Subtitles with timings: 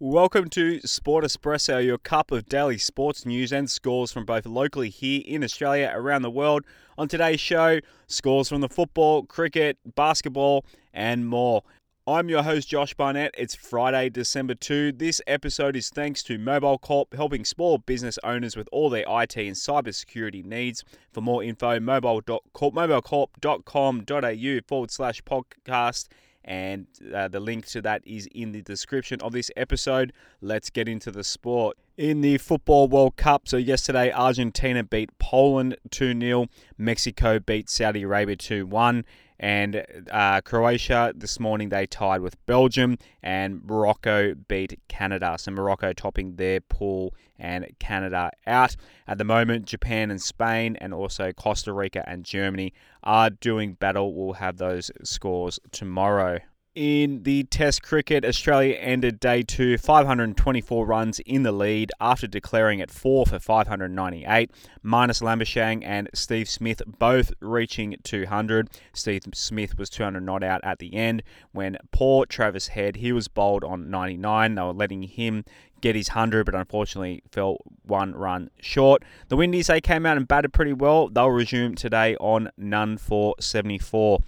[0.00, 4.90] Welcome to Sport Espresso, your cup of daily sports news and scores from both locally
[4.90, 6.64] here in Australia, around the world.
[6.96, 10.64] On today's show, scores from the football, cricket, basketball,
[10.94, 11.64] and more.
[12.06, 13.34] I'm your host, Josh Barnett.
[13.36, 14.92] It's Friday, December 2.
[14.92, 19.36] This episode is thanks to Mobile Corp, helping small business owners with all their IT
[19.36, 20.84] and cybersecurity needs.
[21.10, 26.06] For more info, mobile.corp, mobilecorp.com.au forward slash podcast
[26.48, 30.14] and uh, the link to that is in the description of this episode.
[30.40, 31.76] Let's get into the sport.
[31.98, 36.46] In the Football World Cup, so yesterday Argentina beat Poland 2 0,
[36.78, 39.04] Mexico beat Saudi Arabia 2 1.
[39.40, 45.36] And uh, Croatia this morning they tied with Belgium, and Morocco beat Canada.
[45.38, 48.76] So Morocco topping their pool and Canada out.
[49.06, 52.72] At the moment, Japan and Spain, and also Costa Rica and Germany
[53.04, 54.14] are doing battle.
[54.14, 56.40] We'll have those scores tomorrow.
[56.78, 62.80] In the Test cricket, Australia ended day two 524 runs in the lead after declaring
[62.80, 64.48] at four for 598.
[64.84, 68.70] Marnus Labuschagne and Steve Smith both reaching 200.
[68.92, 73.26] Steve Smith was 200 not out at the end when poor Travis Head he was
[73.26, 74.54] bowled on 99.
[74.54, 75.44] They were letting him
[75.80, 79.02] get his 100, but unfortunately fell one run short.
[79.26, 81.08] The Windies, they came out and batted pretty well.
[81.08, 84.20] They'll resume today on none for 74.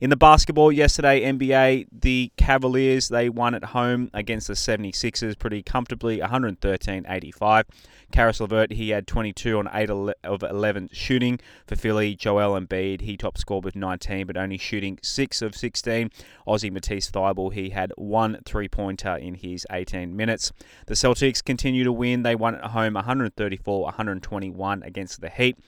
[0.00, 5.60] In the basketball yesterday, NBA, the Cavaliers, they won at home against the 76ers pretty
[5.60, 7.64] comfortably, 113-85.
[8.12, 9.90] Caris LeVert, he had 22 on 8
[10.22, 11.40] of 11 shooting.
[11.66, 16.12] For Philly, Joel Embiid, he top scored with 19, but only shooting 6 of 16.
[16.46, 20.52] Aussie Matisse Thybulle, he had one three-pointer in his 18 minutes.
[20.86, 22.22] The Celtics continue to win.
[22.22, 25.58] They won at home 134-121 against the Heat.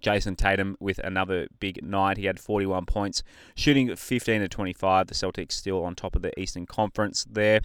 [0.00, 2.16] Jayson Tatum with another big night.
[2.16, 3.22] He had 41 points,
[3.54, 5.06] shooting 15 to 25.
[5.06, 7.60] The Celtics still on top of the Eastern Conference there.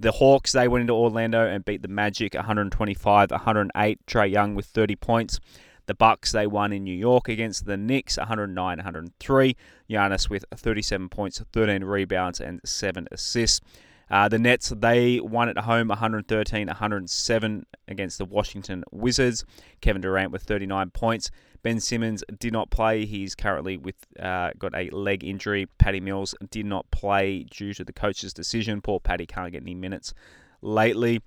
[0.00, 4.06] The Hawks, they went into Orlando and beat the Magic 125 108.
[4.06, 5.40] Trae Young with 30 points.
[5.86, 9.56] The Bucks they won in New York against the Knicks 109-103.
[9.88, 13.62] Giannis with 37 points, 13 rebounds and 7 assists.
[14.10, 19.44] Uh, the Nets, they won at home 113 107 against the Washington Wizards.
[19.80, 21.30] Kevin Durant with 39 points.
[21.62, 23.04] Ben Simmons did not play.
[23.04, 25.66] He's currently with uh, got a leg injury.
[25.78, 28.80] Patty Mills did not play due to the coach's decision.
[28.80, 30.14] Poor Patty can't get any minutes
[30.62, 31.20] lately.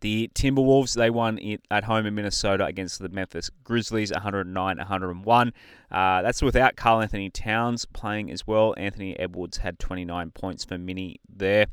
[0.00, 5.52] The Timberwolves, they won it at home in Minnesota against the Memphis Grizzlies 109 101.
[5.90, 8.74] Uh, that's without Karl Anthony Towns playing as well.
[8.78, 11.66] Anthony Edwards had 29 points for Mini there.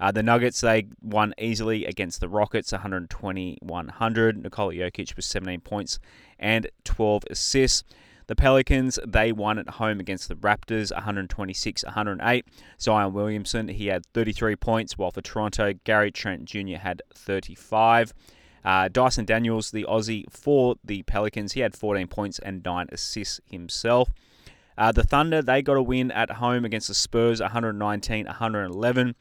[0.00, 4.42] Uh, the Nuggets, they won easily against the Rockets 120 100.
[4.42, 5.98] Nikola Jokic with 17 points
[6.38, 7.84] and 12 assists.
[8.26, 12.46] The Pelicans, they won at home against the Raptors 126 108.
[12.80, 16.76] Zion Williamson, he had 33 points, while for Toronto, Gary Trent Jr.
[16.76, 18.14] had 35.
[18.64, 23.40] Uh, Dyson Daniels, the Aussie for the Pelicans, he had 14 points and 9 assists
[23.46, 24.08] himself.
[24.76, 29.14] Uh, the Thunder, they got a win at home against the Spurs 119 111.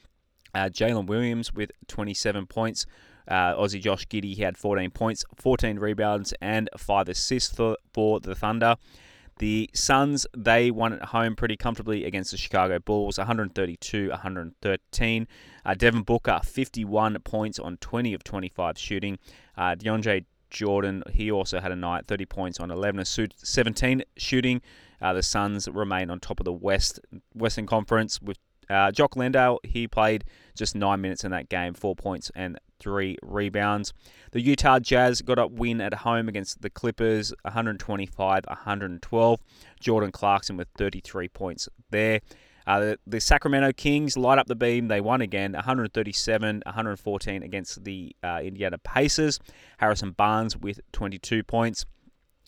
[0.56, 2.86] Uh, Jalen Williams with 27 points.
[3.28, 8.20] Uh, Aussie Josh Giddey, he had 14 points, 14 rebounds, and 5 assists for, for
[8.20, 8.76] the Thunder.
[9.40, 15.28] The Suns, they won at home pretty comfortably against the Chicago Bulls, 132 113.
[15.66, 19.18] Uh, Devin Booker, 51 points on 20 of 25 shooting.
[19.58, 24.62] Uh, DeAndre Jordan, he also had a night, 30 points on 11 of 17 shooting.
[25.02, 27.00] Uh, the Suns remain on top of the West
[27.34, 28.38] Western Conference with
[28.70, 30.24] uh, Jock Landale, he played
[30.56, 33.94] just nine minutes in that game, four points and three rebounds.
[34.32, 39.40] The Utah Jazz got a win at home against the Clippers, 125 112.
[39.80, 42.20] Jordan Clarkson with 33 points there.
[42.66, 44.88] Uh, the, the, Sacramento Kings light up the beam.
[44.88, 49.40] They won again, 137 114 against the uh, Indiana Pacers.
[49.78, 51.86] Harrison Barnes with 22 points.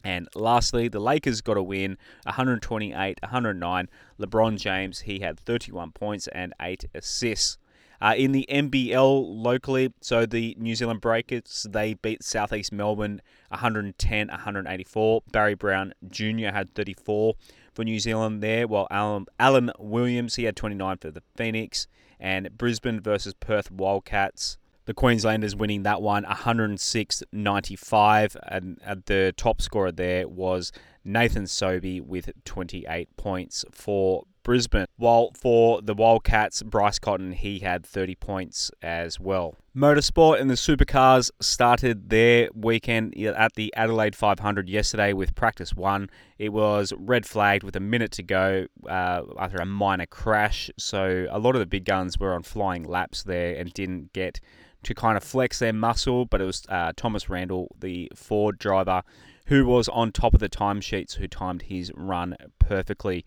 [0.05, 3.89] And lastly, the Lakers got a win 128 109.
[4.19, 7.57] LeBron James, he had 31 points and 8 assists.
[8.01, 14.27] Uh, in the NBL locally, so the New Zealand Breakers, they beat Southeast Melbourne 110
[14.27, 15.21] 184.
[15.31, 16.47] Barry Brown Jr.
[16.47, 17.35] had 34
[17.73, 21.87] for New Zealand there, while Alan, Alan Williams, he had 29 for the Phoenix.
[22.19, 24.57] And Brisbane versus Perth Wildcats.
[24.85, 28.37] The Queenslanders winning that one 106 95.
[28.43, 30.71] And the top scorer there was
[31.03, 34.85] Nathan Sobey with 28 points for Brisbane.
[34.95, 39.57] While for the Wildcats, Bryce Cotton, he had 30 points as well.
[39.75, 46.09] Motorsport and the supercars started their weekend at the Adelaide 500 yesterday with practice one.
[46.37, 51.25] It was red flagged with a minute to go uh, after a minor crash, so
[51.29, 54.39] a lot of the big guns were on flying laps there and didn't get
[54.83, 56.25] to kind of flex their muscle.
[56.25, 59.01] But it was uh, Thomas Randle, the Ford driver,
[59.47, 63.25] who was on top of the timesheets, who timed his run perfectly.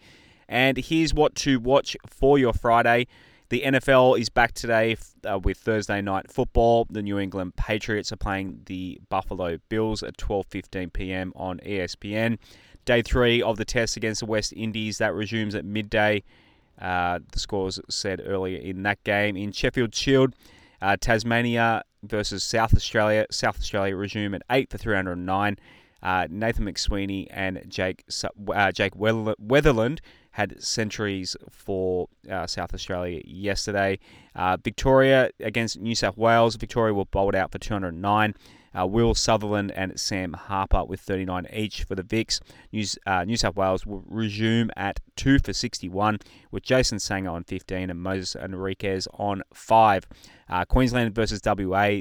[0.49, 3.07] And here's what to watch for your Friday.
[3.51, 6.87] The NFL is back today uh, with Thursday night football.
[6.91, 11.33] The New England Patriots are playing the Buffalo Bills at 12:15 p.m.
[11.35, 12.39] on ESPN.
[12.85, 16.23] Day three of the test against the West Indies that resumes at midday.
[16.81, 20.35] Uh, the scores said earlier in that game in Sheffield Shield.
[20.81, 23.27] Uh, Tasmania versus South Australia.
[23.31, 25.57] South Australia resume at 8 for 309.
[26.03, 28.05] Uh, Nathan McSweeney and Jake
[28.55, 29.99] uh, Jake Weatherald
[30.33, 33.99] had centuries for uh, South Australia yesterday.
[34.35, 36.57] Uh, Victoria against New South Wales.
[36.57, 38.35] Victoria were bowled out for 209.
[38.79, 42.41] Uh, Will Sutherland and Sam Harper with 39 each for the Vics.
[42.73, 46.19] New, uh, New South Wales will resume at 2 for 61
[46.51, 50.07] with Jason Sangha on 15 and Moses Henriques on 5.
[50.49, 52.01] Uh, Queensland versus WA.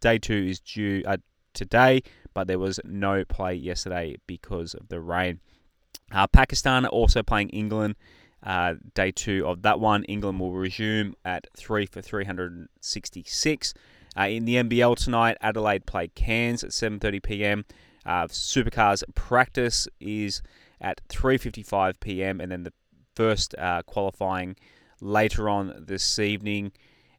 [0.00, 1.16] Day 2 is due uh,
[1.54, 2.02] today,
[2.34, 5.40] but there was no play yesterday because of the rain.
[6.10, 7.96] Uh, Pakistan also playing England.
[8.42, 10.04] Uh, day two of that one.
[10.04, 13.74] England will resume at three for 366.
[14.18, 17.64] Uh, in the NBL tonight, Adelaide play Cairns at 7:30 p.m.
[18.04, 20.42] Uh, Supercars practice is
[20.80, 22.40] at 3:55 p.m.
[22.40, 22.72] and then the
[23.14, 24.56] first uh, qualifying
[25.00, 26.72] later on this evening.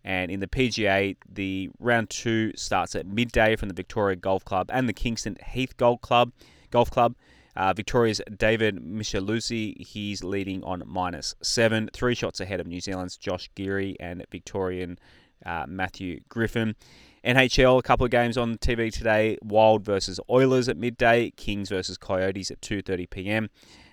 [0.04, 4.70] And in the PGA, the round two starts at midday from the Victoria Golf Club
[4.74, 6.34] and the Kingston Heath Golf Club.
[6.72, 7.16] Golf Club.
[7.56, 13.18] Uh, Victoria's David Micheluzzi, he's leading on minus seven, three shots ahead of New Zealand's
[13.18, 14.98] Josh Geary and Victorian
[15.46, 16.76] uh, Matthew Griffin.
[17.24, 21.98] NHL, a couple of games on TV today: Wild versus Oilers at midday, Kings versus
[21.98, 23.50] Coyotes at 2:30 p.m.,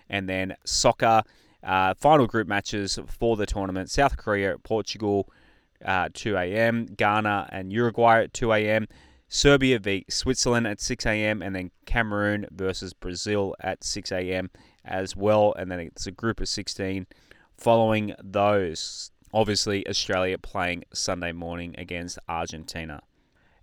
[0.09, 1.23] and then soccer.
[1.63, 5.29] Uh, final group matches for the tournament: South Korea, Portugal,
[5.85, 8.89] uh, 2 a.m., Ghana and Uruguay at 2 a.m.
[9.33, 11.41] Serbia v Switzerland at 6 a.m.
[11.41, 14.51] and then Cameroon versus Brazil at 6 a.m.
[14.85, 15.55] as well.
[15.57, 17.07] And then it's a group of 16
[17.57, 19.13] following those.
[19.33, 23.01] Obviously, Australia playing Sunday morning against Argentina.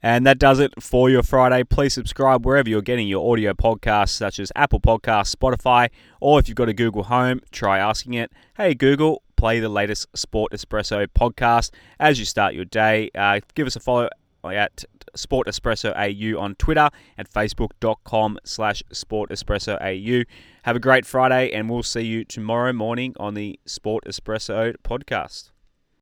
[0.01, 1.65] And that does it for your Friday.
[1.65, 5.89] Please subscribe wherever you're getting your audio podcasts, such as Apple Podcasts, Spotify,
[6.21, 10.07] or if you've got a Google Home, try asking it, Hey Google, play the latest
[10.15, 13.09] Sport Espresso podcast as you start your day.
[13.13, 14.07] Uh, give us a follow
[14.45, 20.23] at Sport Espresso AU on Twitter and Facebook.com slash Sport Espresso AU.
[20.63, 25.51] Have a great Friday, and we'll see you tomorrow morning on the Sport Espresso podcast.